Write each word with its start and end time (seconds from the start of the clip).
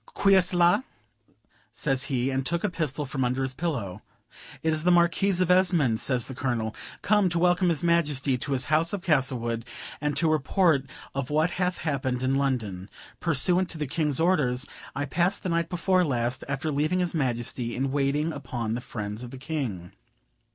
"Qui 0.15 0.33
est 0.33 0.51
la" 0.57 0.81
says 1.71 2.05
he, 2.05 2.31
and 2.31 2.43
took 2.43 2.63
a 2.63 2.69
pistol 2.71 3.05
from 3.05 3.23
under 3.23 3.43
his 3.43 3.53
pillow. 3.53 4.01
"It 4.63 4.73
is 4.73 4.81
the 4.83 4.89
Marquis 4.89 5.39
of 5.41 5.51
Esmond," 5.51 5.99
says 5.99 6.25
the 6.25 6.33
Colonel, 6.33 6.75
"come 7.03 7.29
to 7.29 7.37
welcome 7.37 7.69
his 7.69 7.83
Majesty 7.83 8.35
to 8.35 8.53
his 8.53 8.65
house 8.73 8.93
of 8.93 9.03
Castlewood, 9.03 9.63
and 10.01 10.17
to 10.17 10.27
report 10.27 10.85
of 11.13 11.29
what 11.29 11.51
hath 11.51 11.77
happened 11.77 12.23
in 12.23 12.33
London. 12.33 12.89
Pursuant 13.19 13.69
to 13.69 13.77
the 13.77 13.85
King's 13.85 14.19
orders, 14.19 14.65
I 14.95 15.05
passed 15.05 15.43
the 15.43 15.49
night 15.49 15.69
before 15.69 16.03
last, 16.03 16.43
after 16.49 16.71
leaving 16.71 16.97
his 16.97 17.13
Majesty, 17.13 17.75
in 17.75 17.91
waiting 17.91 18.33
upon 18.33 18.73
the 18.73 18.81
friends 18.81 19.21
of 19.23 19.29
the 19.29 19.37
King. 19.37 19.91